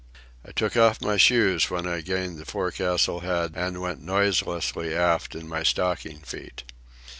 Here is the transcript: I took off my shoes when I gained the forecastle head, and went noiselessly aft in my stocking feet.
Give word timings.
I 0.43 0.51
took 0.51 0.75
off 0.75 0.99
my 0.99 1.15
shoes 1.17 1.69
when 1.69 1.85
I 1.85 2.01
gained 2.01 2.39
the 2.39 2.45
forecastle 2.45 3.19
head, 3.19 3.53
and 3.55 3.79
went 3.81 4.01
noiselessly 4.01 4.95
aft 4.95 5.35
in 5.35 5.47
my 5.47 5.61
stocking 5.61 6.21
feet. 6.21 6.63